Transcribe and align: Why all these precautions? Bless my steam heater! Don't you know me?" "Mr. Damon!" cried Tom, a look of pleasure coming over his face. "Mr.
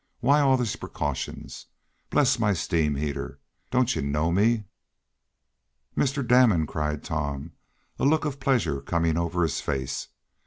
Why 0.19 0.39
all 0.41 0.57
these 0.57 0.77
precautions? 0.77 1.67
Bless 2.09 2.39
my 2.39 2.53
steam 2.53 2.95
heater! 2.95 3.39
Don't 3.69 3.95
you 3.95 4.01
know 4.01 4.31
me?" 4.31 4.63
"Mr. 5.95 6.27
Damon!" 6.27 6.65
cried 6.65 7.03
Tom, 7.03 7.51
a 7.99 8.03
look 8.03 8.25
of 8.25 8.39
pleasure 8.39 8.81
coming 8.81 9.15
over 9.15 9.43
his 9.43 9.61
face. 9.61 10.05
"Mr. 10.05 10.07